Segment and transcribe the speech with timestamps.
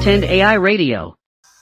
[0.00, 1.14] 10ai Radio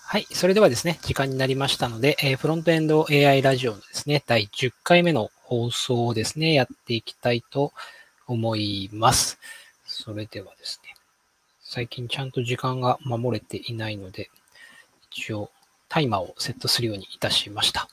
[0.05, 0.27] はい。
[0.31, 7.73] それではですね、時間になりましたので、えー、フロントエンド AI ラジオのですね、第10回目の放送をですね、やっていきたいと
[8.27, 9.39] 思います。
[9.87, 10.95] それではですね、
[11.61, 14.31] 最近ちゃんと時間が守れていないので、
[15.11, 15.51] 一応
[15.89, 17.89] タイマーをセットするようにいたしました。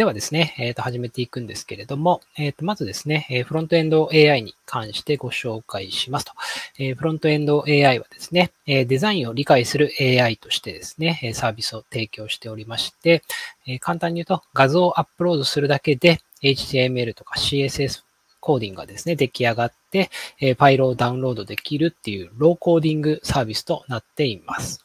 [0.00, 6.32] ではですね、えっ、ー、と、始めていくんですけれども、えっ、ー、と、まずですね、えフロントエンド AI に関してご紹介しますと。
[6.78, 13.22] えフロントエンド AI はですね、えデザインを理解する AI としてですね、サービスを提供しておりまして、
[13.66, 18.02] え簡単に言うと、画像をアップロードするだけで、HTML とか CSS
[18.40, 20.08] コーディングがですね、出来上がって、
[20.40, 24.82] えファイルをダウンロードできるっていうローコーディングサービスとなっています。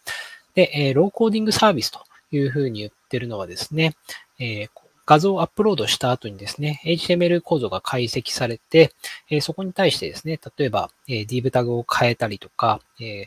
[0.55, 2.02] で、えローコーディングサービスと
[2.34, 3.95] いうふうに言ってるのはですね、
[4.39, 4.67] え
[5.05, 8.94] 画像をアップロードした後にですね、HTML 構造が解析されて、
[9.30, 13.25] えそこに対してですね、例えば、え div タグを変えたりとか、え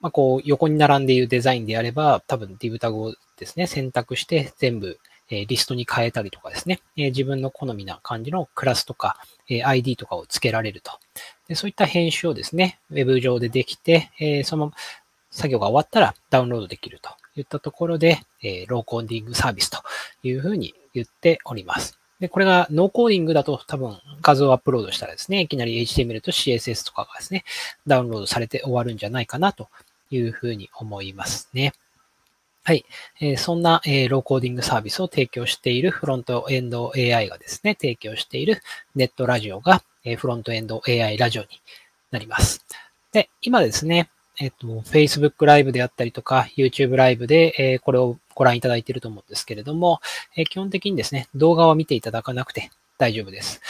[0.00, 4.98] まあ、こう、横に並んでいるデザインであれば、多分 div タグをですね、選択して全部、
[5.30, 9.16] えリストに変えたりとかですね、え自分の好みな感じのクラスとか、
[9.48, 10.92] え ID とかを付けられると。
[11.48, 14.72] でそういった編集をですね、ウェブ上でできて、えその
[15.30, 19.78] 作業が終わったらダウンロードできるといったところで、えー、ローコーディングサービスと
[20.22, 21.98] いうふうに言っております。
[22.20, 27.44] で、これがノーコーディングだと多分画像をアップロードしたらですね、いきなり HTML と CSS とかがですね、
[27.86, 29.68] ダウンロードされて終わるんじゃないかなと
[30.10, 31.72] いうふうに思いますね。
[32.62, 32.86] はい。
[33.20, 38.62] えー、そんな、えー、ローコーディングサービスを提供しているフロントエンド AI がですね、提供している
[38.94, 41.48] ネットラジオが、えー、フロントエンド AI ラジオに
[42.10, 42.64] なります。
[43.12, 44.08] で、今ですね、
[44.40, 50.00] えっと、Facebook ライブであったりとか、YouTube ライブで、えー、これをご覧いただいていると思うんですけれども、
[50.36, 53.60] えー、基本的にですね、動画は見ていただかなくて大丈夫です。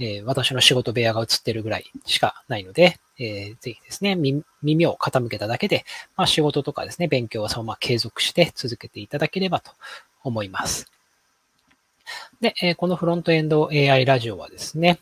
[0.00, 4.16] えー、私の仕事部屋が映ってるぐらいしかないので、えー、ぜひですね、
[4.62, 5.84] 耳を傾けただけで、
[6.16, 9.72] まあ、仕事とかですね、勉強はそのまま継続して続けていただければと
[10.22, 10.90] 思います。
[12.40, 15.00] で、えー、このフロントエンド AI ラジオはですね、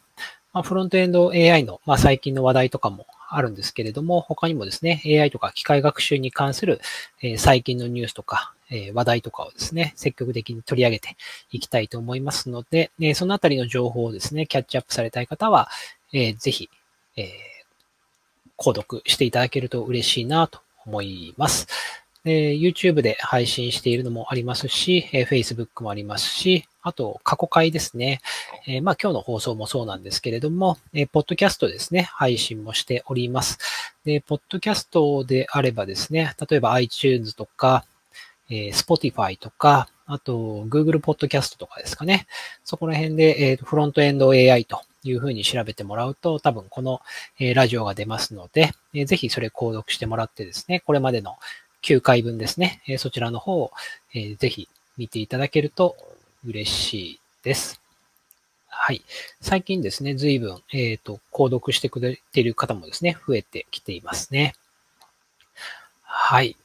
[0.53, 6.81] まあ、フロントエンド AI の、まあ、最近の話題とかもあるんですけれども、他にもですね、AI とか機械学習に関する、
[7.23, 11.17] え最近のニュースとか、え話題とかをですね、積極的に取り上げて
[11.51, 15.69] いきたいと思いますので、えそのあたりの情報をですね、キャッチアップされたい方は、
[16.13, 16.71] えぜひ、
[17.17, 17.31] え
[18.57, 21.67] 購読していただけると嬉しいなと思います。
[22.27, 28.21] え YouTube で配信しているのもありますし、え Facebook もありますし、あと、過去回ですね。
[28.67, 33.59] えー、まあ、今日の放送もそうなんですけれども、えー、ポッドキャストですね、配信もしております。
[34.05, 37.85] で、ポッドキャストであればですね、例えば iTunes とか、
[38.51, 42.27] えー、Spotify とか、あと、Google Podcast とかですかね。
[42.65, 47.01] そこら辺で、えー、フロントエンド AI というふうに調べてもらうと、多分この、
[47.41, 51.37] え、ラジオが出ますので、えー、ぜひそれ購読してもらってですね、これまでの
[51.87, 53.71] 9回分ですね、え、そちらの方を、
[54.13, 55.97] えー、ぜひ見ていただけると
[56.45, 57.81] 嬉しいです。
[58.67, 59.05] はい。
[59.41, 64.55] 最近ですね、随分、えっ、ー、と、購読してくれている方もですね、増えてきていますね。
[66.03, 66.57] はい。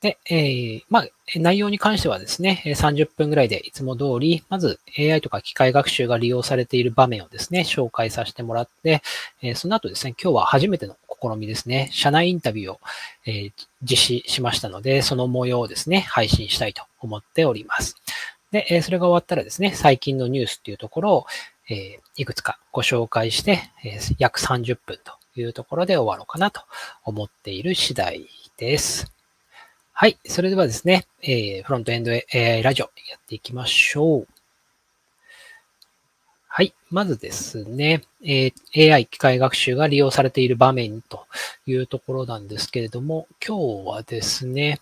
[0.00, 9.02] で、えー、まあ、内容に関してはですね、30分ぐらいでいつも通り、まず AI とか機械学習が利用されている場面をですね、紹介させてもらって、
[9.42, 12.80] えー、その後ですね、今日は初めての試みですね、社内インタビューを、
[13.26, 13.52] えー、
[13.82, 17.96] 実施しましたので、その模様をですね、配信したいと思っております。
[18.52, 21.26] で、えそれが終わったらですね、最近のニュースっていうところを、
[21.68, 26.62] えいくつかご紹介して、え約30分というところで終わろうかなと
[27.04, 29.19] 思っている次第です。
[29.92, 30.18] はい。
[30.26, 34.28] それではですね、えーフロントエンド AI ラジオやっていきましょう。
[36.48, 36.72] はい。
[36.90, 41.26] まずですね、えー AI 機械学習が利用されている場面と
[41.66, 44.80] いうところなんですけれども、今日はですね、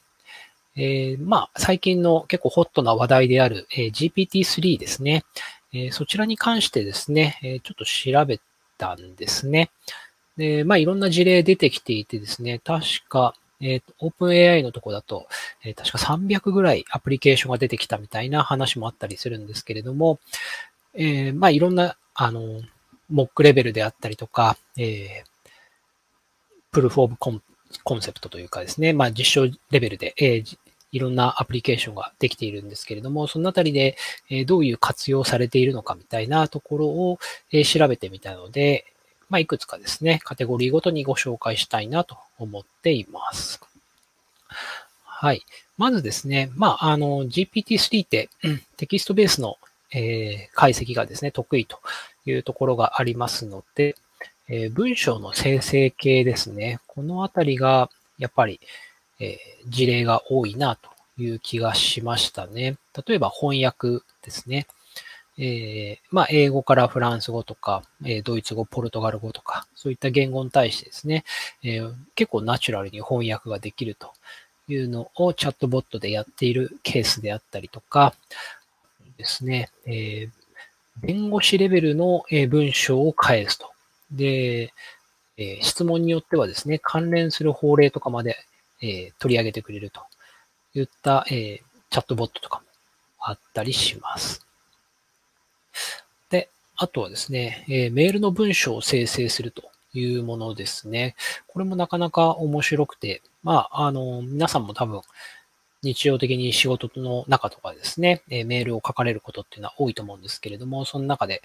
[0.76, 5.24] えー、まあ、最近の結構ホットな話題である、えー、GPT-3 ですね。
[5.72, 8.38] えー、そちらに関してですね、えちょっと調べ
[8.78, 9.70] たんですね。
[10.36, 15.26] で、まあ、いろんな事例出てきていてですね、確か、えっー、オープン AI のとこだと、
[15.64, 20.18] えー、確か300ぐらいアプリケーションが出てきたみたいな話もあったりするんですけれども、
[20.94, 22.60] えー、まあ、いろんな、あの、
[23.10, 25.28] モックレベルであったりとか、えー、
[26.70, 27.42] プルフォームコン
[27.84, 30.42] コンセプトというかですね、まあ、実証レベルで、え、
[30.90, 33.96] いろんなアプリケーションができているんですけれども、そのあたりで
[34.30, 37.18] えどういう活用されているのかみたいなところを
[37.52, 38.86] え調べてみたので、
[39.28, 43.60] まあ、いくつかですね、カテゴリーごとにご紹介したいなと思っています。
[45.04, 45.42] はい。
[45.76, 48.30] まずですね、まあ、あの、GPT-3 って、
[48.76, 49.58] テキストベースの、
[49.92, 51.80] えー、解析がですね、得意と
[52.24, 53.96] いうところがありますので、
[54.48, 56.80] えー、文章の生成系ですね。
[56.86, 58.60] このあたりが、やっぱり、
[59.20, 60.90] えー、事例が多いなと
[61.22, 62.76] いう気がしましたね。
[63.06, 64.66] 例えば翻訳ですね。
[65.40, 71.24] えー、まあ、英語からフランス語とか、えー、ドイツ語、ポルトガル語とか、そういった言語に対してですね、
[71.62, 74.12] えー、結構ナチュラルに翻訳ができると
[74.66, 78.14] いうのをチャットボットでやっているケースであったりとか
[79.16, 80.28] ですね、え
[81.00, 83.70] 弁護士レベルの文章を返すと。
[84.10, 84.72] で、
[85.36, 88.36] え質問によってはですね、関連する法令とかまで、
[88.80, 90.02] え取り上げてくれると
[90.74, 92.64] いった、えチャットボットとかも
[93.20, 94.47] あったりします。
[96.30, 99.62] で、あとはですね、えメールの文章を生成すると
[99.94, 101.14] いうものですね。
[101.46, 105.00] これもなかなか面白くて、まあ、あの、皆さんも多分、
[105.82, 111.42] 日常的に仕事の中とかですね、えメールを書かれることっていうのは多いと思うんですけれども、その中で、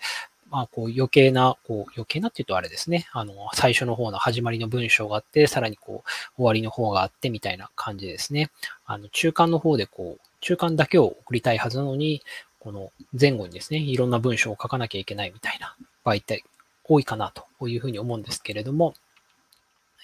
[0.49, 8.49] まあ、こう余計な、こう余計なっていうとあれですね、あの、最初の方の始まりの文章があって、さらにこう、終わりの方があってみたいな感じですね。
[8.85, 12.21] あの、中間の方でこう、中間だけを送りたいはずなのに、
[12.63, 15.75] この前後にですね、いろんな文章を書かなきゃいけないみたいな
[16.05, 16.45] 場合って
[16.85, 18.93] 多いかなというふうに思うんですけれども、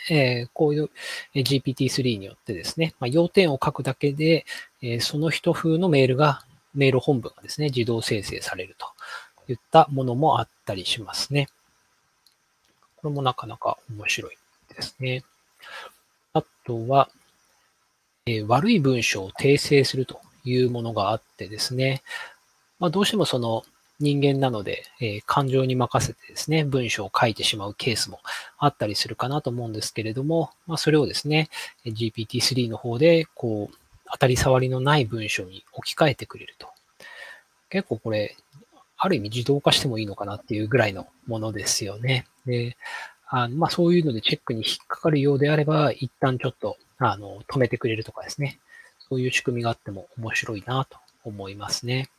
[0.10, 0.90] えー、こういう
[1.36, 4.46] GPT-3 によってですね、まあ、要点を書くだけで、
[4.82, 6.44] えー、その人風のメールが、
[6.76, 8.88] メール本文がですね、自動生成されると
[9.52, 11.48] いったものもあったりしますね。
[12.98, 14.38] これもなかなか面白い
[14.76, 15.24] ですね。
[16.34, 17.10] あとは、
[18.26, 22.02] えー、悪い文章を訂正するというものがあってですね、
[22.80, 23.64] まあ、どうしてもその
[24.00, 28.20] 人間なので、えー、感情に任せてですね、文章を書いてしまうケースも
[28.58, 31.50] あったりするかなと思うんですけれども、まあ、それをですね、
[31.86, 33.76] GPT-3 の方で、こう、
[34.12, 36.70] 当たり障りのない文章に置き換えてくれると。
[37.70, 38.36] 結構これ、
[38.98, 42.26] ある意味自動化してもいいのかなっていうぐらいのものですよね。
[42.46, 42.78] で、
[43.28, 48.60] あまあ、そういうのでチェックに引っかかるようであれば、一旦ちょっと、あの、止めてくれるとかですね。
[49.10, 52.10] そういう仕組みがあっても面白いなと思いますね。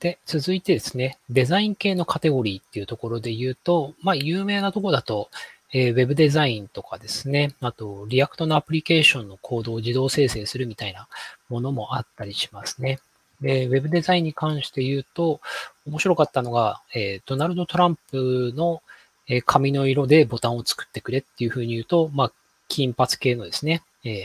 [0.00, 5.30] で、続いてですね、デザイン系のカテゴリーっていうところで言うと、まあ、有名なとこだと、
[5.72, 11.08] えー、ウェブデザインとかですね、あと、 React のアプリケーションのコードを自動生成するみたいな
[11.48, 13.00] ものもあったりしますね。
[13.40, 15.40] で、ウェブデザインに関して言うと、
[15.86, 18.82] 面白かったのが、えー、ドナルド・トランプの、
[19.28, 22.32] えー、髪の色でボタンを作ってくれっていうふうに言うと、まあ、
[22.68, 24.22] 金髪系のですね、えー、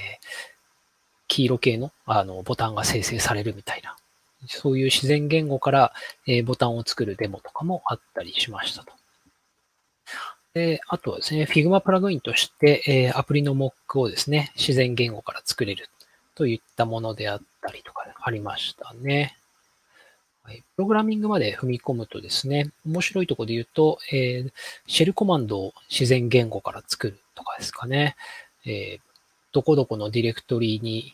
[1.27, 3.95] 黄色系のあのボタンが生成されるみたいな
[4.47, 5.93] そういう自然言語から、
[6.27, 8.93] えボタンを作るデモとかもあったりしましたと。
[10.53, 15.89] で、あとはですね、Figma プラグインとして、えアプリのモックをですね、自然言語から作れる
[16.35, 19.37] といったものであったりとかありましたね。
[20.43, 24.51] はい、プログラミングまで踏み込むとですね、面白いところで言うと、えー、
[24.87, 28.15] シェルコマンドを自然言語から作るとかですかね。
[28.65, 28.99] えー、
[29.51, 31.13] どこどこのディレクトリに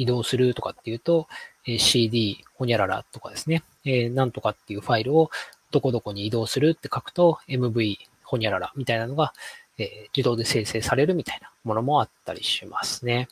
[0.00, 1.28] 移動するとかっていうと、
[1.66, 5.30] え CD ほにゃららとかですね、えなんとかっていうファイルを
[5.70, 9.34] どこどこに移動するって書くと MV ほにゃららみたいなのが、
[9.76, 13.28] え自動で生成されるみたいなものもあったりしますね。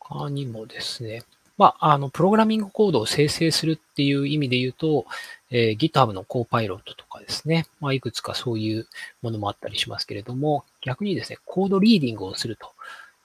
[0.00, 1.22] 他にもですね、
[1.56, 5.06] まあ、あの、プログラミングコードを生成するっていう意味で言うと、
[5.50, 8.86] えー、GitHub の Copilot とかですね、まあ、いくつかそういう
[9.22, 12.70] ものもあったりしますけれども、逆にですね、コードリーディングをすると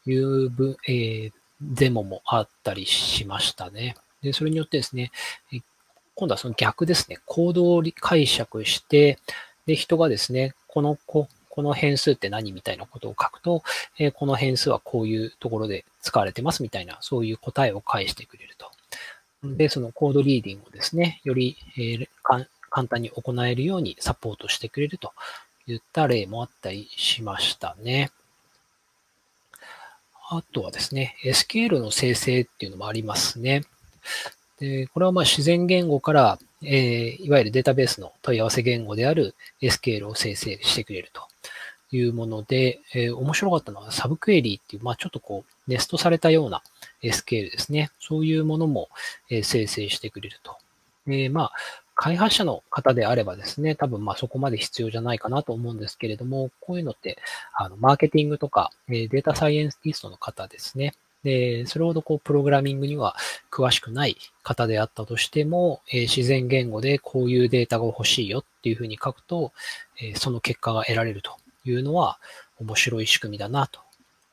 [0.06, 0.52] いう、
[0.88, 1.32] えー、
[1.62, 3.96] デモもあったりしましたね。
[4.22, 5.12] で、それによってですね、
[6.16, 9.20] 今度はその逆ですね、コードを解釈して、
[9.66, 13.64] で、人がですね、この、ここの変数って何みたいなことを書くと、
[14.00, 18.72] えー、この変数はこういうところで使われてますみたいな、そういう答えを返してくれると。
[19.44, 25.14] で、そのコードリーディングをですね、より、えー、簡単に行えるようにサポートしてくれると
[25.68, 28.12] いった例もあったりしましたね。
[30.30, 33.64] あとはですね、SQL の生成っていうのもありますね。
[34.60, 41.22] でこれはまあ自然言語から、えー、いわゆるデータベースの問い合わせ言語である SQL を生成してくれると
[41.96, 46.62] いうもので、えー、面白かったのはサブクエリーっていう、まあちょっとこう、ネストされたような
[47.02, 47.92] SQL ですね。
[48.00, 48.90] そういうものも、
[49.30, 50.58] え、生成してくれると。
[51.06, 51.52] でまあ、
[51.96, 57.18] 開発者の方であればですね、多分まあそこまで必要じゃないかなと思うんですけれども、こういうのって、
[57.56, 60.94] あの、マーケティングとか、えデータサイエンティストの方ですね。
[61.24, 63.16] で、それほどこう、プログラミングには
[63.52, 69.54] 詳しくない方であったとしても、え自然言語でこういうデータが欲しいよっていうふうに書くと、
[70.02, 72.20] えその結果が得られるというのは
[72.60, 73.80] 面白い仕組みだなと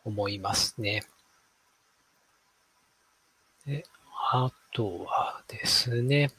[0.05, 1.05] 思いますね。
[3.67, 3.85] で
[4.33, 6.31] あとはですね、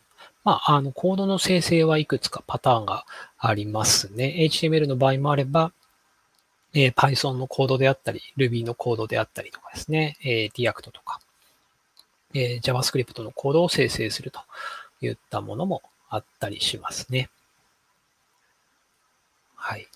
[0.44, 3.06] まあ、あの、コードの生成はいくつかパターンが
[3.38, 4.36] ありますね。
[4.40, 5.72] HTML の場合もあれば、
[6.74, 11.20] えー、Python のコードであったり、Ruby のコードであったりとかですね、えー、React とか、
[12.34, 14.40] えー、JavaScript のコードを生成すると
[15.02, 17.30] いったものもあったりしますね。
[19.56, 19.88] はい。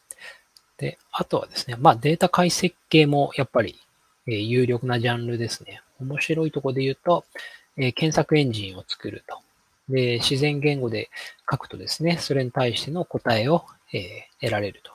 [0.77, 3.79] で、あとはですね、まあデータ解析系もやっぱり、
[4.27, 5.81] えー、有力なジャンルですね。
[5.99, 7.25] 面白いところで言うと、
[7.77, 9.44] えー、検索エンジンを作ると。
[9.89, 11.09] で、自然言語で
[11.49, 14.91] 書くとですね、それに対しての答えを、え、得られると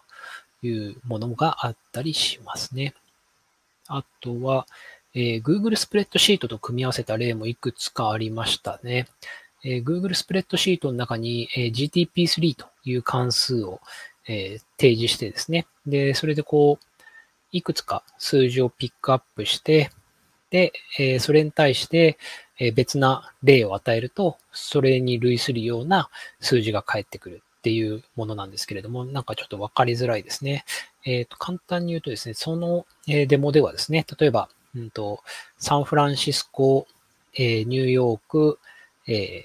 [0.67, 2.95] いうものがあったりしますね。
[3.87, 4.67] あとは、
[5.15, 9.07] えー、Google スプレッドシートと組み合わせた例もいくつかありましたね。
[9.65, 13.81] えー、Google スプレッドシートの中に、えー、GTP3 という関数を、
[14.29, 15.67] えー、提示してですね。
[15.87, 16.85] で、それでこう、
[17.53, 19.91] いくつか数字をピックアップして、
[20.51, 22.19] で、え、それに対して、
[22.75, 30.65] 別な例を与えると、それに類するような数字が返ってくるっていうものなんですけれども、なんかちょっとわかりづらいですね。
[31.05, 35.23] えっ、ー、と、簡単に言うとですね、その、デモではですね、例えば、うんと、
[35.59, 36.87] サンフランシスコ、
[37.35, 38.59] えニューヨーク、
[39.07, 39.45] え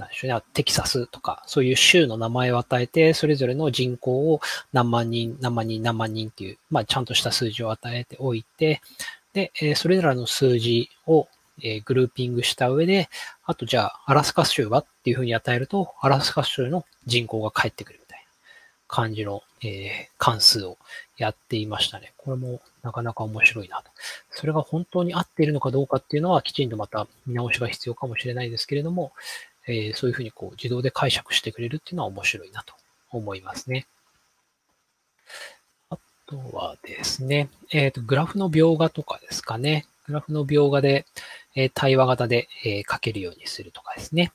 [0.00, 4.40] なんでしょうね、テキサスとか、そういう州の名前を与えて、それぞれの人口を
[4.72, 8.80] 何万人、何万人、何万人っていう、まあ、ちゃんとした数字を与えておいて、
[9.34, 11.28] で、えそれらの数字を
[11.62, 13.08] えグルーピングした上で、
[13.44, 18.24] あとじゃあ、アラスカ州はっていうふうに与えると、アラスカ州の人口が返ってくるみたいな
[18.88, 20.78] 感じの、え、関数を
[21.16, 22.12] やっていましたね。
[22.16, 23.90] これもなかなか面白いなと。
[24.30, 29.12] それが本当に合っているのかどうかっていうのは、きちんとまた見直しが必要かもしれないですけれども、
[29.66, 32.74] え、そういうふうにこう自動で解釈してくれるっていうのは面白いなと
[33.10, 33.86] 思いますね。
[35.90, 39.86] あとはですね、えっ、ー、と、グラフの描画とかですかね。
[40.06, 41.06] グラフの描画で、
[41.54, 44.32] えー、対話型で、えー、書けるようにするとかですね。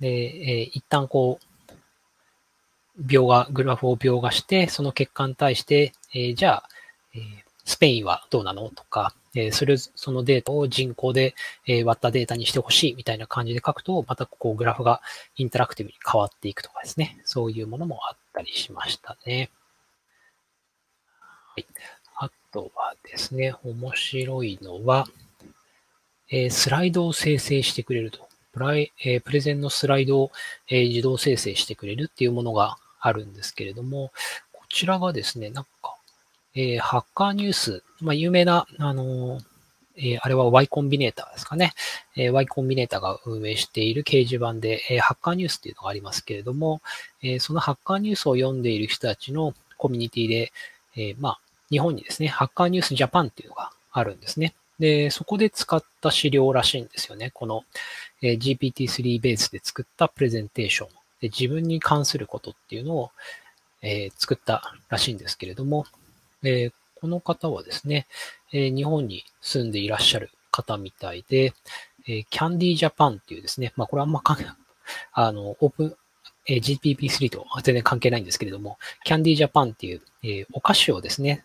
[0.00, 6.68] で、えー、一旦こう、描画、グラフを描画して、その結果に対して、えー、じゃあ、
[7.14, 7.22] えー、
[7.64, 11.34] スペインはどうなのとか、えー、それ、そのデータを人口で、
[11.66, 15.00] え、割ったデータにしてほしいみたいな感じで書くと、またこうグラフが
[15.36, 17.18] インタラクティブに変わっていくとかですね。
[17.24, 19.50] そういうものもあったりしましたね。
[21.54, 21.66] はい。
[22.16, 25.06] あとはですね、面白いのは、
[26.32, 28.26] え、スライドを生成してくれると。
[28.52, 30.32] プライえ、プレゼンのスライドを、
[30.68, 34.12] え、自動生成してくれるっていうものがあるんですけれども、
[34.52, 35.96] こちらがですね、なんか、
[36.54, 39.40] えー、ハッカーニュース、まあ、有名な、あの
[39.96, 41.74] え、あれは Y コンビネーターですかね。
[42.16, 46.80] え、Y コンビネーターが運営している掲示板で、え、ハッカーニュースっていうのがありますけれども、
[47.22, 50.52] え、そのハッカーニュースを読んでいる人たちのコミュニティで、
[50.96, 54.54] え、まあ、日本にですね、ハッカーニュースジャパンっていうのがあるんですね。
[54.82, 57.30] で、そこで使った資料らしいんですよね。
[57.32, 57.62] この、
[58.20, 60.88] え、GPT-3 ベースで作ったプレゼンテーション
[61.20, 63.12] で自分に関することっていうのを、
[63.80, 65.86] えー、作ったらしいんですけれども、
[66.42, 68.08] えー、この方はですね、
[68.52, 71.54] え日本に住んでいらっしゃる方みたいで、
[72.08, 74.46] えキャンディージャパンっていうですね、まあこれあんま関係
[75.12, 75.96] あの、オープン、
[76.46, 81.44] え GPP3 と全然関係ないんですけれども、キャンディージャパンっていう、えお菓子をですね、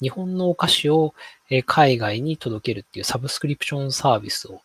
[0.00, 1.14] 日本のお菓子を
[1.66, 4.60] 海外に届けるっていうサブスクリプションサービスを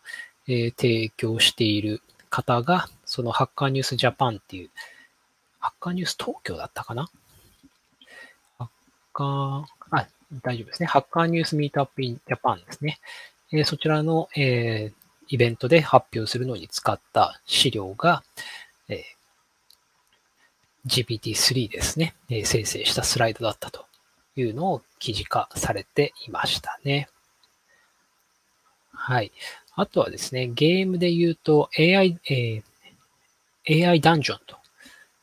[0.45, 4.69] 提供している方が、そのハッカーニュースジャパンっていう、
[5.59, 7.09] ハッカーニュース東京だったかな？
[8.57, 8.67] ハッ
[9.13, 10.07] カー、あ、
[10.43, 10.87] 大丈夫ですね。
[10.87, 12.99] ハッカーニュースミートアップインジャパンですね。
[13.51, 14.91] えそちらの、え、
[15.29, 18.23] イベントで発表するのに使った資料が、
[18.89, 19.03] え、
[20.87, 23.85] GPT-3 ですね、え、生成したスライドだったと
[24.35, 27.07] いうのを記事化されていましたね。
[28.91, 29.31] はい。
[29.75, 34.57] あとはですね、ゲームで言うと AI、えー、AI ダンジョンと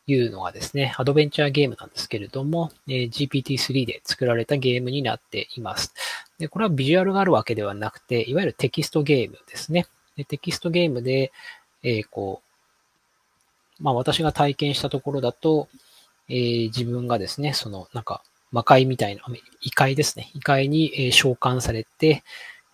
[0.07, 5.95] いうのがですね、アドベンチャーゲームなんですけれども、えー、GPT-3 で作られたゲームになっています。
[6.39, 9.87] で、これはビジュアルがあるわけではなくて、いわゆるテキストゲームですね。
[10.17, 11.33] でテキストゲームで、
[11.83, 12.43] えー、こ
[13.79, 15.69] う、まあ私が体験したところだと、
[16.29, 19.23] えー、自分がですね、そのなんか魔界みたいな、
[19.61, 20.31] 異界ですね。
[20.35, 22.23] 異界に、え召喚されて、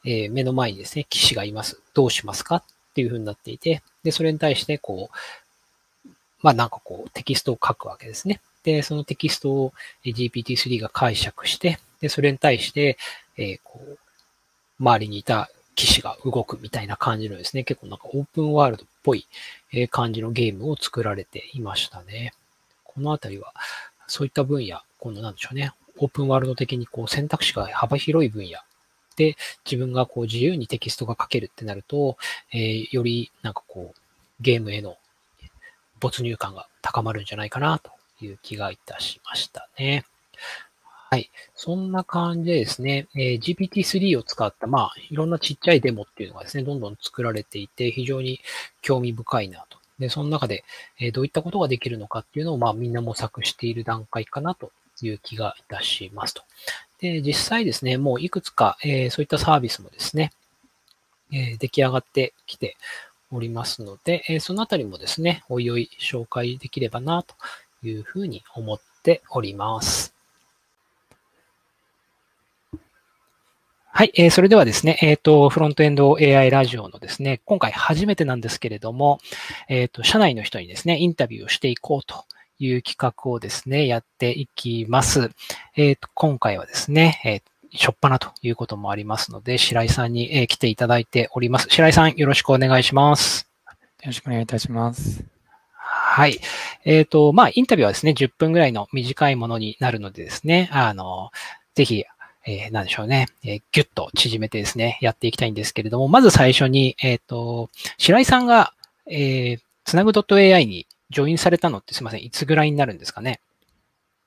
[0.05, 1.81] え目の前にですね、騎士がいます。
[1.95, 2.63] どうしますかっ
[2.95, 6.09] ていう風になっていて、で、それに対して、こう、
[6.43, 8.41] まあなんかこう、テキストを書くわけですね。
[8.63, 9.73] で、そのテキストを
[10.05, 12.99] GPT-3 が解釈して、で、それに対して、
[13.37, 13.99] えー、こう、
[14.81, 19.27] 周りにいた騎士が動くみたいな感じのですね、結構なんかオープンワールドっぽい
[19.91, 22.33] 感じのゲームを作られていましたね。
[22.83, 23.53] このあたりは、
[24.07, 28.59] そういった分野、このなんでしょうね、オープンワールド的にこう選択肢が幅広い分野
[29.17, 32.17] で自分がこう自由にテキストが書けるってなると、
[32.53, 34.01] えー、よりなんかこう
[34.41, 34.97] ゲームへの
[36.01, 40.05] 没入感が高まるんじゃないかなという気がいたしましたね。
[41.09, 41.31] はい。
[41.55, 48.41] そんな感じでですね、えー、GPT-3 を使った、まあ、いろんなちっちゃいデモっていうのがですね、どんどん作られていて、非常に
[48.83, 49.79] 興味深いなと。
[49.99, 50.65] で、その中で、
[50.99, 54.71] え、どういったことができるのかっていうのを、まあ、みんな模索している段階かなと
[55.03, 56.43] いう気がいたしますと。
[57.01, 60.33] で、実際ですね、もういくつか、えー、そういったサービスもですね、
[61.33, 62.77] えー、出来上がってきて
[63.31, 67.35] おりますので、えー、そのあたりもですね、おいおい紹介できればなと
[67.83, 70.16] いうふうに思っております。
[73.97, 74.13] はい。
[74.15, 79.21] えー、それではですね、えっ、ー、と、フロントエンド AI ラジオのですね、今回初めてなんですけれども、
[79.71, 82.27] えっ、ー、と、社内の人にですね、インタビューをしていこうと
[82.59, 85.31] いう企画をですね、やっていきます。
[85.77, 91.67] えっ、と、今回はですね、えー、しょっぱなということもありますので、白井さんに、え来ていただいております。
[91.71, 93.49] 白井さん、よろしくお願いします。
[94.03, 95.25] よろしくお願いいたします。
[95.73, 96.39] はい。
[96.85, 101.31] えっ、と、まあ、インタビューはですね、10分ぐらいの短いものになるのでですね、あの、
[101.75, 102.05] ぜひ、
[102.47, 108.73] えー、なんでしょうね、えー、ぎゅっと縮めてですね、やっていきたいんですけれども、まず最初に、えっ、ー、と、白井さんが、
[109.11, 113.41] えー、つなぐ .ai にジョインされたのってすいません、いつぐらいになるんですかね？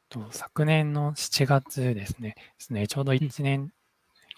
[0.09, 2.35] と昨年の7月ですね。
[2.35, 2.87] ですね。
[2.87, 3.71] ちょうど1年、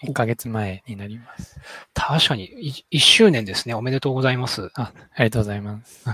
[0.04, 1.58] 1ヶ月前になります。
[1.94, 3.74] 確かに1、周年ですね。
[3.74, 4.70] おめでとうございます。
[4.74, 6.04] あ、ありがとうございます。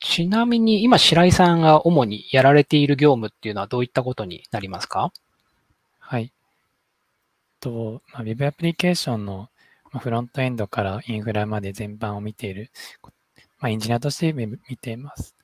[0.00, 5.12] ちなみに、今、白井さんが主にやられている業務っていうのはどういったことになりますか？
[5.98, 6.32] はい。
[7.64, 9.48] と、まあ、Web アプリケーションの
[9.98, 12.70] フロントエンドからインフラまで全般を見ている、
[13.58, 15.34] まあ、エンジニアとして見ています。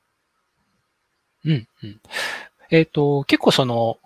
[1.44, 2.00] うん、うん。
[2.70, 3.98] えっ、ー、と、結構その、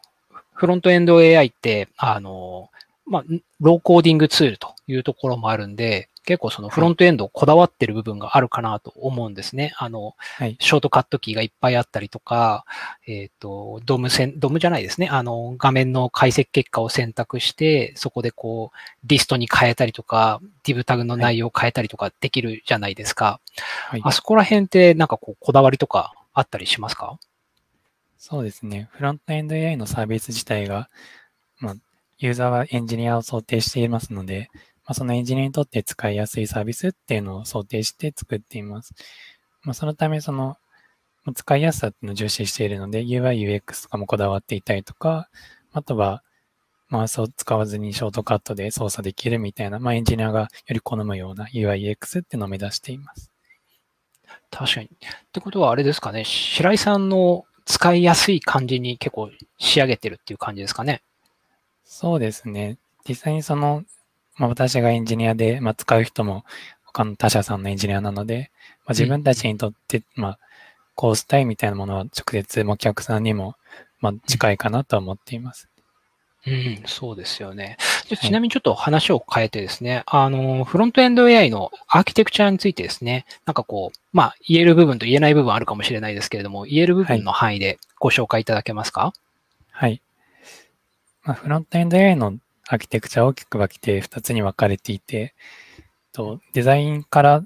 [0.53, 2.71] フロントエンド AI って、あの、
[3.07, 3.25] まあ、
[3.61, 9.75] ローコーディングツールというところもあるんで、結構そのフロントエンドこだわってる部分があるかなと思うんですね。
[9.77, 12.65] あの、はい、ショートカットキーがいっぱいあったりとか、
[13.07, 15.09] えっ、ー、と、ドーム線、ドームじゃないですね。
[15.09, 23.41] あの、画面の解析結果を選択して、そこでこう、リストに変えたりとか、ディブタグの内容を変えたりとかできるじゃないですか。
[23.89, 27.19] はい、あそこら辺ってなんかこう、こだわりとかあったりしますか？
[28.19, 28.89] そうですね。
[28.93, 30.89] フロントエンド AI のサービス自体が、
[31.61, 31.75] まあ、
[32.19, 34.49] ユーザーはエンジニアを想定していますので、
[34.87, 38.95] まあ、そのエンジニアにとって使いやすいサービスっていうのを想定して作っています。
[39.63, 40.57] まあ、そのため、その、
[41.35, 45.31] 使いやすさっていうのを重視しているので、UI、UX とかもこだわっていたりとか、
[45.73, 46.23] あとは、
[46.89, 53.31] マウスを使わずにショートカットで操作できるみたいな、まあ、エンジニアがより好むような UI、UX っていうのを目指しています。
[54.51, 54.87] 確かに。
[54.87, 54.89] っ
[55.33, 61.03] てことはあれですかね、白井さんの使いやすい感じに結構仕上げてるっていう感じですかね。
[61.85, 62.79] そうですね。
[63.09, 63.83] 実際にその
[64.37, 66.45] まあ、私がエンジニアで、まあ、使う人も
[66.85, 68.51] 他の他社さんのエンジニアなので、
[68.87, 70.39] まあ、自分たちにとって、まあ、
[70.95, 73.57] こうしたいみたいなものは直接お客さんにも、
[74.01, 75.69] まあ、近いかなと思っています。
[76.47, 77.79] うん、そうですよね。
[78.21, 89.15] ちなみにちょっと話を変えてですね、はい、あの、フロントエンド AI のアーキテクチャについてですね、なんかこう、まあ、言える部分と言えない部分あるかもしれないですけれども、言える部分の範囲でご紹介いただけますか？
[89.71, 90.03] はい。
[91.23, 95.35] まあ、フロントエンド AI のアーキテクチャ大きく分けて2つに分かれていて、
[96.13, 97.45] とデザインから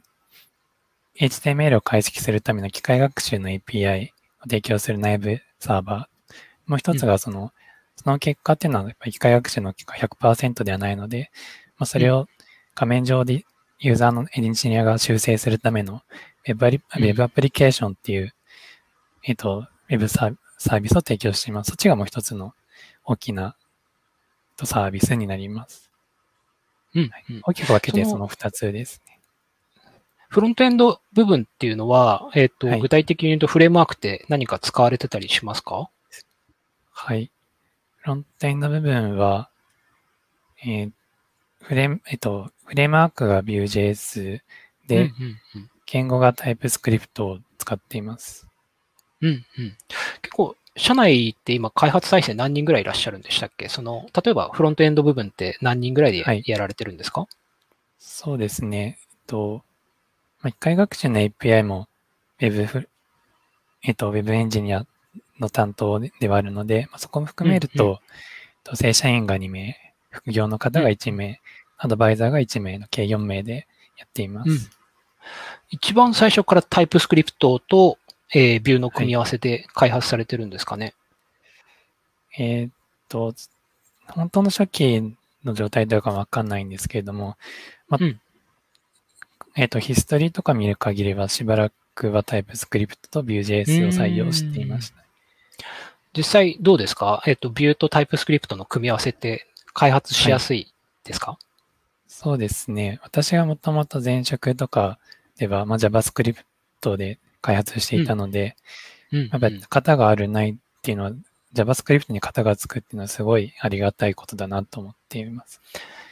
[1.19, 4.11] HTML を解析するための機械学習の API を
[4.43, 6.71] 提供する内部サーバー。
[6.71, 7.51] もう一つがその、うん、
[7.97, 11.31] その結果っていうのはやっぱり機械学習の結果100%ではないので、
[11.79, 12.27] まあ、それを
[12.75, 13.45] 画面上で
[13.81, 16.03] ユーザーのエンジニアが修正するための
[16.47, 18.35] Web ア,、Web アプリケーションっていう、
[19.25, 21.71] えっ、と、Web サービスを提供しています。
[21.71, 22.55] そっちがもう一つの
[23.05, 23.57] 大きな
[24.59, 25.91] とサービスになります。
[26.95, 27.11] うん、
[27.45, 29.21] 大きく分けてその2つですね。
[30.29, 35.89] フロントエンド部分っていうのは、えっ、ー、と、はい、具体的に言うとフレームワークって何か使われてたりしますか？
[36.91, 37.31] はい。
[37.97, 39.49] フロントエンド部分は、
[40.63, 40.91] えー、
[41.63, 44.41] フレーム、えっと、フレームワークが Vue.js
[44.87, 48.47] で、うんうんうん、言語が TypeScript を使っています。
[49.21, 49.77] うんうん。
[50.23, 53.69] 結構社内って今開発体制何人ぐらいいらっしゃるんでしたっけ？
[53.69, 57.29] その、例えばフロントエンド部分って何人ぐらいでやられてるんですか、はい、
[57.99, 58.99] そうですね。
[59.01, 59.63] えっと、
[60.41, 61.89] まあ、一回学習の API も
[62.41, 62.89] Web、
[63.83, 64.87] えっと、Web エンジニア
[65.41, 67.91] の担当ではあるので、まあ、そこも含めると、うん
[68.71, 69.77] うん、正社員が2名、
[70.11, 71.37] 副業の方が1名、うん、
[71.79, 73.67] アドバイザーが1名の計4名で
[73.99, 74.51] やっています。
[74.51, 74.59] うん、
[75.71, 77.99] 一番最初からタイプスクリプトと
[78.35, 80.95] えー、ビューの組み合わせで開発されてるんですかね？
[82.37, 82.73] はい、えー、っ
[83.09, 83.35] と、
[84.07, 85.15] 本当の初期
[85.45, 87.37] の状態とかわかんないんですけれども、
[87.89, 88.21] ま、うん、
[89.57, 94.97] えー、っと、ヒストリーとか見る限りはしばらくはタイプスクリプトと Vue.js を採用していました。
[96.17, 97.23] 実際どうですか？
[97.27, 100.73] えっ、と、ビューとタイプスクリプトの組み合わせって開発しやすい
[101.05, 101.39] ですか、
[102.09, 102.99] そうですね。
[103.03, 104.99] 私がもともと前職とか
[105.37, 108.57] では、まあ、JavaScript で開発していたので、
[109.13, 111.13] うん、やっぱり型があるないっていうのは、
[111.55, 115.61] JavaScript に型がつくっていうのはすごいありがたいことだなと思っています。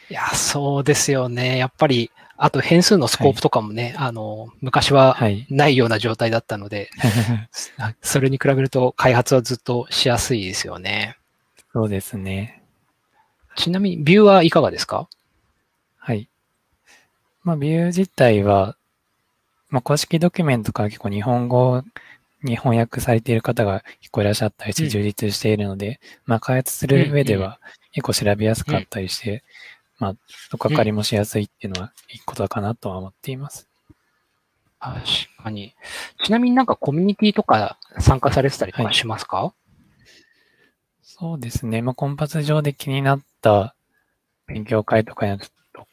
[0.08, 1.58] いや、そうですよね。
[1.58, 5.18] やっぱり、あと変数のスコープとかもね、はい、あの、昔は
[5.50, 6.90] ないような状態だったので、
[7.76, 11.16] はい、それに比べると開発はずっとしやすいですよね。
[11.72, 12.62] そうですね。
[13.56, 15.08] ちなみに、ビューはいかがですか？
[15.98, 16.28] はい。
[17.42, 18.75] まあ、ビュー自体は、
[19.68, 21.82] まあ、公式ドキュメントから結構日本語
[22.42, 27.58] に翻訳されている方が結構いらっしゃったりして充実しているので、うん、まあ、開発する上では
[27.92, 29.42] 結構調べやすかったりして、
[30.00, 30.16] うん、まあ、
[30.50, 33.68] とかかりもしやすいっていうのはいいことかなとは思っています。
[34.78, 35.00] 確
[35.42, 35.74] かに。
[36.22, 39.52] ちなみになんかコミュニティとか参加されてたりとかしますか、はい、
[41.02, 41.82] そうですね。
[41.82, 43.74] まあ、コンパス上で気になった
[44.46, 45.86] 勉強会とかやると、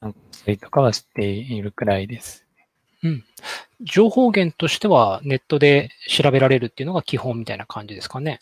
[0.00, 2.43] 参加したりとかはしているくらいです。
[3.04, 3.24] うん。
[3.80, 8.40] 情報源としてはネットで調べられるっていうのが基本みたいな感じですかね。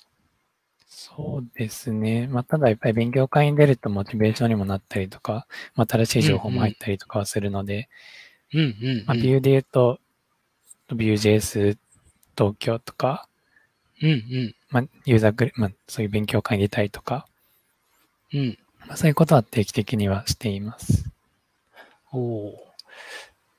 [0.87, 2.29] そうですね。
[2.29, 7.89] まあ、ただやっぱり勉強会に出るとモチベーションにもなったりとか、まあ、新しい情報も入ったりとかはするので、
[8.55, 9.99] うんうん、まあ、ビューで言うと、
[10.91, 11.77] Vue.js
[12.37, 13.27] 東京とか、
[14.03, 14.55] うんうん。
[14.71, 17.27] まあ、ユーザーグルまあ、そういう勉強会に出たりとか、
[18.33, 18.59] うん。
[18.87, 21.11] まあ、そういうことは定期的にはしています。
[22.13, 22.72] おお。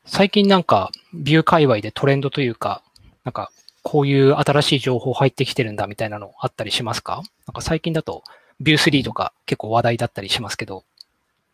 [0.06, 2.84] 最近なんか、ビュー界隈でトレンドというか、
[3.24, 3.52] なんか、
[3.84, 7.24] こういう新しい情報入ってきてるんだみたいなのあったりしますか？
[7.48, 8.24] なんか最近だと、
[8.62, 10.84] ビュー3とか結構話題だったりしますけど。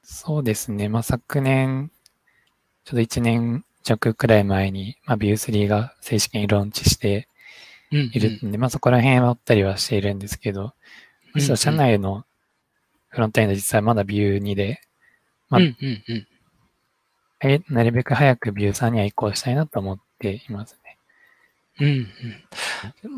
[0.04, 0.90] そうですね。
[0.90, 1.92] まあ、昨年、
[2.86, 7.28] ちょっと1年弱くらい前に、まあ、ビュー3が正式にローンチして
[7.92, 10.74] いるんで、うんうん、まあ、そこら辺は追ったりはしているんですけど、
[11.34, 12.26] むしろ社内の
[13.10, 14.82] フロントエンド実際まだビュー2で、
[15.50, 16.28] まあ、うんうんうん
[17.70, 20.98] なるべく早くビュー3には移行したいなと思っていますね。
[21.80, 22.08] うんうん。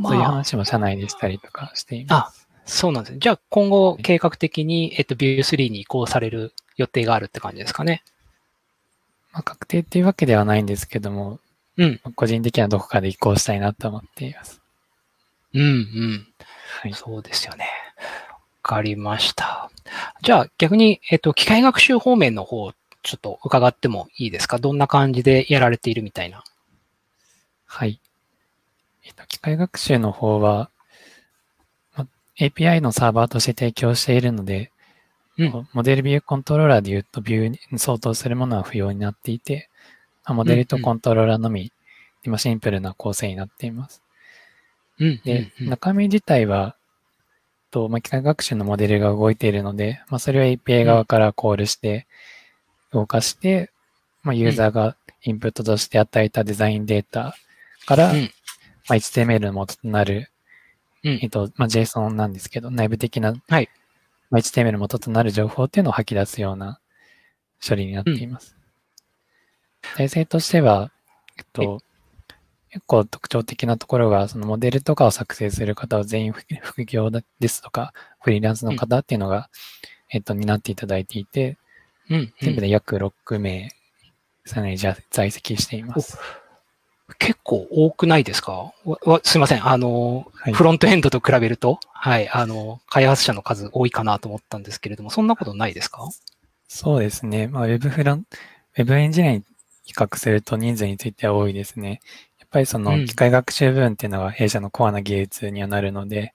[0.03, 2.47] そういう話も社内でしたりとかしています。
[2.47, 3.17] あ、そうなんです。
[3.17, 8.03] じゃあ今後計画的に、えっと、ビュー3に移行される予定があるって感じですかね。
[9.34, 11.39] まあ、確定っていうわけではないんですけども、
[11.77, 11.99] うん。
[12.15, 14.62] 個人的にはどこかで移行したいなと思っています。
[15.53, 16.27] うんうん。
[16.81, 16.93] はい。
[16.93, 17.65] そうですよね。
[18.63, 19.71] わかりました。
[20.21, 22.71] じゃあ逆に、えっと、機械学習方面の方
[23.03, 24.57] ちょっと伺ってもいいですか？
[24.57, 26.43] どんな感じでやられているみたいな。
[27.65, 27.99] はい。
[29.03, 30.69] えっと、機械学習の方は、
[31.95, 32.07] ま、
[32.39, 34.71] API のサーバーとして提供しているので、
[35.37, 39.69] うん、モデルビューコントローラーで言うとビューに相当するものは不要になっていて、
[40.27, 41.71] モデルとコントローラーのみ、
[42.23, 44.03] 今シンプルな構成になっています。
[44.99, 46.75] うん、で、中身自体は、
[47.71, 52.05] と、まあ、機械学習のモデルが動いているので、まあ、それを API 側からコールして、
[52.91, 53.71] 動かして、
[54.23, 57.36] まあ、ユーザーがインプットとして与えたデザインデータ
[57.86, 58.27] から、うん、ま
[58.89, 60.30] あ、HTML の元となる、
[61.04, 63.69] うん、えっと、まあ、JSON なんですけど、内部的な、はい、
[64.30, 66.80] まあ、HTML の元となる情報っていうのを吐き出すような
[67.65, 68.56] 処理になっています。
[69.95, 70.91] 体制としては、
[71.38, 71.80] えっと、
[72.69, 79.49] 結構特徴的なところが、そのモデルとかを作成する方は全員副業ですとか、フリーランスの方っていうのが、
[80.10, 81.58] えっと、担っていただいていて、
[82.12, 83.71] うん、全部で約6名、
[84.45, 86.19] さらに在籍しています。
[87.19, 88.74] 結構多くないですか？
[89.24, 89.67] すいません。
[89.67, 96.10] あの、はい、フロントエンドと比べると、はい、あの、開発者の数多いかなと思ったんですけれども、そんなことないですか？
[96.67, 97.47] そうですね。
[97.47, 98.26] まあ、ウェブフロン、
[98.78, 99.43] ウェブエンジニアに
[99.84, 102.00] 比較すると人数については多いですね。
[102.39, 106.34] やっぱりその機械学習部分っていうのは弊社のコアな技術にはなるので、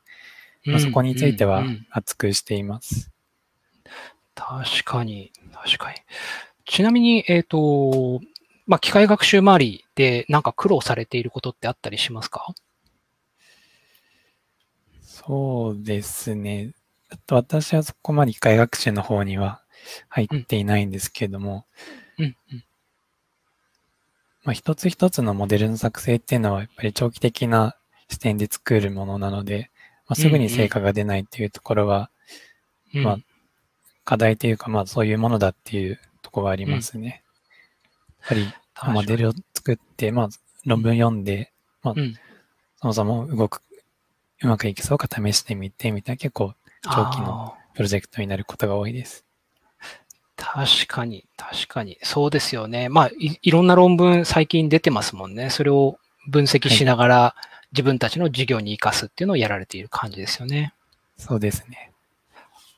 [0.66, 3.10] うん、まあ、そこについては厚くしています。
[4.36, 5.96] 確かに、確かに。
[6.66, 8.20] ちなみに、えっ、ー、と、
[8.66, 12.54] まあ、機械学習周りでなんか苦労されていることってあったりしますか？
[15.00, 16.74] そうですね。
[17.26, 19.62] と私はそこまで機械学習の方には
[20.08, 21.64] 入っていないんですけれども、
[22.18, 22.24] うん。
[22.24, 22.36] うん。
[22.52, 22.64] うん、
[24.44, 27.76] まあ、一つ一つのモデルの作成っていうのはやっぱり長期的な
[28.10, 29.70] 視点で作るものなので、
[30.08, 32.10] まあ、すぐに成果が出ないっていうところは、
[32.92, 33.18] うんうん、まあ、
[34.06, 37.22] 課題というか、まあそういうものだっていうところはありますね。
[38.20, 40.28] やっぱり、モデルを作って、まあ
[40.64, 42.14] 論文読んで、まあ、うん、
[42.80, 43.62] そもそも動く、
[44.42, 49.24] うまくいきそうか試してみて、みたいな結構長期のプロジェクトになることが多いです。
[50.36, 51.98] 確かに、確かに。
[52.02, 52.88] そうですよね。
[52.88, 55.50] まあい、いろんな論文最近出てますもんね。
[55.50, 57.34] それを分析しながら
[57.72, 60.74] 自分たちの事業に活かすっていうのをやられている感じですよね。
[61.16, 61.90] そうですね。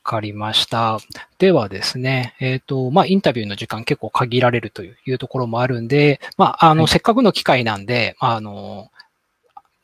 [0.09, 0.97] わかりました。
[1.37, 8.89] ではですね、えっ、と、まあ、インタビューの時間結構限られるというところもあるんで、まあ、あの、はいせっかくの機会なんで、あの、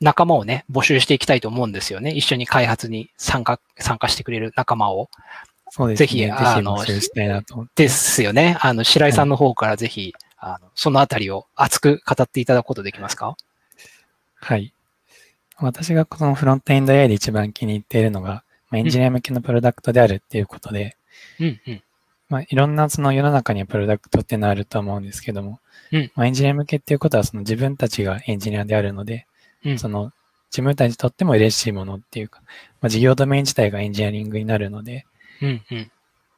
[0.00, 2.10] 仲間をね、募集していきたいと思うんですよね。
[2.10, 5.10] 一緒に開発に参加、参加してくれる仲間を。
[5.70, 6.06] そうですね。
[6.08, 6.84] ぜひあの。
[7.76, 8.58] ですよね。
[8.60, 13.36] あの、白井さんの方からぜひ、あの、そのあたりを熱く語っていただくことできますか？
[14.34, 14.72] はい。
[15.58, 20.96] 私がこのフロントエンド AI で一番気に入っているのが、まあ、エンジニア向けのプロダクトであるっていうことで、
[21.40, 21.82] うんうん。
[22.28, 25.60] まあ、いろんなその世の中にはプロダクトってのはあると思うんですけども、
[25.92, 29.26] うんまあ、エンジニア向けっていうことはその自分たちがエンジニアであるので、
[29.64, 30.12] うんその
[30.50, 32.40] 自分たちにとっても嬉しいものっていうか、
[32.80, 35.04] まあ、事業ドメイン自体がエンジニアリングになるので、
[35.42, 35.90] うんうん。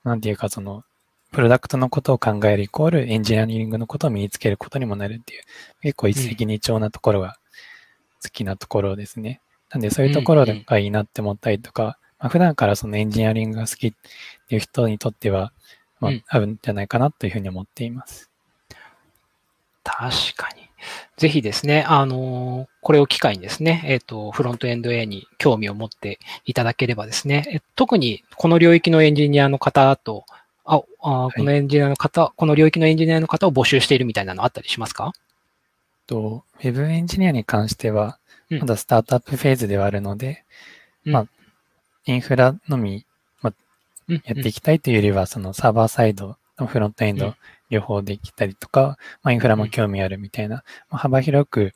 [0.02, 0.82] なんていうかその、
[1.30, 5.42] プロダクトのことを考えるイコールエンジニアリングのことを身につけることにもなるっていう、
[5.82, 7.36] 結構一石二鳥なところが
[8.22, 9.40] 好きなところですね。
[9.70, 13.92] なんでそういうところがいいなって思ったりとか、まあ、普段からそのエンジニアリングが好きっ
[14.48, 15.52] ていう人にとっては、
[16.00, 18.30] まあうん、合うんじゃないかなというふうに思っています。
[19.84, 20.68] 確かに。
[21.16, 30.24] ぜひですね、あのーこれを機会にですね、えっ、と、フロントエンド A に興味を持っていただければですね、え特にこの領域のエンジニアの方と、
[30.64, 35.12] あ、あこのエンジニアの方、この領域のエンジニアの方を募集しているみたいなのあったりしますか？
[36.06, 38.18] と、ウェブエンジニアに関しては、
[38.50, 38.58] うん。
[38.60, 40.44] まだスタートアップフェーズではあるので、
[41.04, 41.12] うん。
[41.12, 41.26] まあ、
[42.08, 43.04] インフラのみ
[43.42, 43.48] う
[44.12, 47.18] んやっていきたいというよりは、そのサーバーサイドのフロントエンうん。
[47.18, 47.34] ド
[47.68, 51.74] 両方できたりとか、まあ、インフラも興味あるみたいな、まあ、幅広く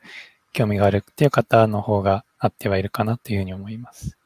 [0.54, 4.16] 興味があるっていう方の方があってはいるかなというふうに思います。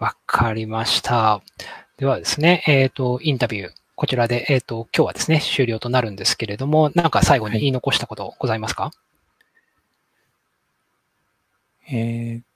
[0.00, 1.40] わかりました。
[1.96, 8.90] ではですね、えっ、と、インタビュー、こちらで、えっ、と、今日はですね、終了となるんですけれども、なんか最後に言い残したことございますか、
[11.88, 12.49] えー、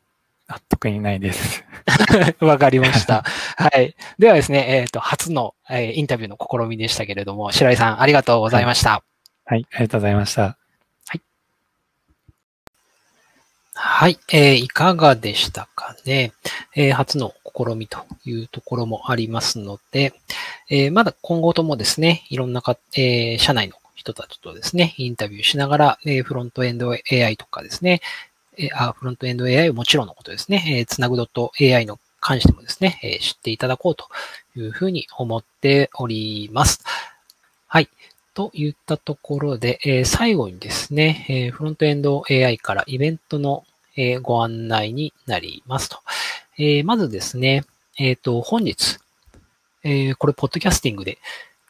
[0.49, 1.65] あ特にないです。
[2.41, 3.25] わかりました。
[3.57, 3.95] はい。
[4.19, 9.03] ではですね、えっ、と、初の、えーインタビューの試みでしたけれども、白井さん、ありがとうございました。
[9.47, 10.59] はい、ありがとうございました。
[13.77, 14.19] はい。
[14.33, 16.33] えーいかがでしたかね。
[16.77, 20.15] えー初の試みというところもありますので、
[20.71, 28.01] えーまだ今後ともですね、いろんなか、えー社内の人たちとですね、インタビューしながら、えーフロントエンド AI とかですね、
[28.59, 34.09] えあフロントエンド AI はもちろんのことですね、えーつなぐ .ai の関してもですね、え知っていただこうと
[34.57, 36.83] いうふうに思っております。
[37.67, 37.89] はい。
[38.33, 43.65] といったところで、え最後にですね、えフロントエンド AI からイベントの、
[43.97, 45.99] えご案内になりますと。
[46.57, 47.65] えまずですね、
[47.99, 48.99] えっ、と、本日、
[49.83, 51.19] えこれ、ポッドキャスティングで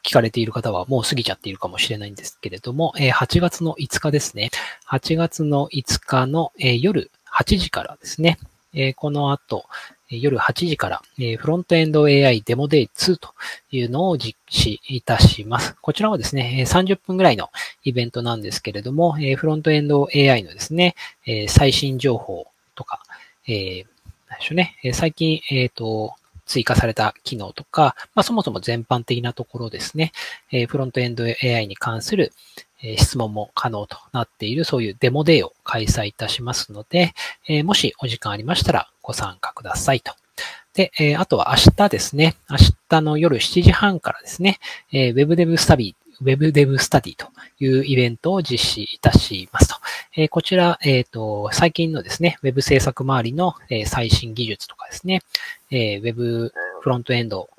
[0.03, 4.51] 聞かれている方はもう過ぎちゃっているかもしれないんですけれども、え8月の5日ですね。
[4.89, 8.37] 8月の5日の、えー夜8時からですね、
[8.73, 9.65] えーこの後、
[10.09, 13.33] 夜8時から、えフロントエンド AI デモデイ2と
[13.71, 15.75] いうのを実施いたします。
[15.81, 17.49] こちらはですね、30分ぐらいの
[17.83, 20.95] イベントなんですけれども、えフロントエンド AI のですね、
[21.25, 22.45] え最新情報
[22.75, 23.01] とか、
[23.47, 23.85] えー
[24.29, 26.15] 何でしょうね、最近、えっ、と、
[26.45, 30.11] 追加された機能とか、まあ、そもそも全般的なところですね、
[30.51, 32.31] えフロントエンド AI に関する、
[32.97, 37.13] 質問も可能となっている、そういうデモデーを開催いたしますので、
[37.47, 40.13] えもしお時間ありましたらご参加くださいと。
[40.73, 42.57] で、えあとは明日ですね、明
[42.89, 44.59] 日の夜7時半からですね、
[44.91, 47.27] えー、WebDev スタディ、WebDev スタディと
[47.59, 49.75] いうイベントを実施いたしますと。
[50.17, 55.21] えこちら、えっ、と、最近のですね、Web 制作周りの、え最新技術とかですね、
[55.71, 57.49] え Web フロントエンド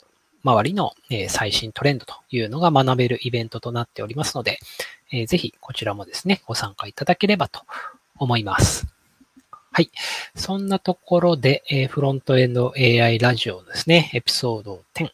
[0.42, 4.59] 周りの、え最新トレンドというのが学べるイベントとなっておりますので、
[5.12, 7.61] えーぜひこちらもですね、ご参加いただければと
[8.16, 8.87] 思います。
[9.71, 9.90] はい。
[10.35, 15.11] そんなところで、えーフロントエンド AI ラジオですね、エピソード10、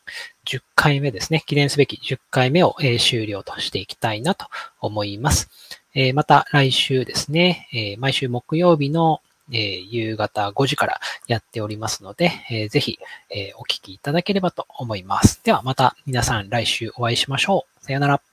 [0.47, 4.47] 10回目ですね、記念すべき10回目を、えー終了としていきたいなと
[4.81, 5.51] 思います。
[5.95, 12.99] えーまた来週ですね、えー毎週木曜日の、えー夕方5時からやっておりますので、えーぜひ、
[13.31, 15.41] えーお聞きいただければと思います。
[15.45, 17.85] ではまた皆さん来週お会いしましょう。
[17.85, 18.32] さよなら。